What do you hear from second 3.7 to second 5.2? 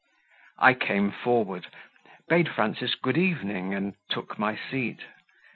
and took my seat.